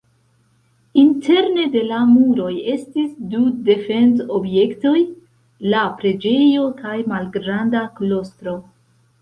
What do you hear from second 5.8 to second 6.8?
preĝejo